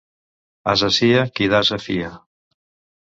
[0.71, 2.11] Ase sia qui d'ase fia.